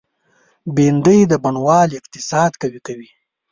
بېنډۍ 0.75 1.19
د 1.27 1.33
بڼوال 1.43 1.89
اقتصاد 1.99 2.51
قوي 2.61 2.79
کوي 2.87 3.09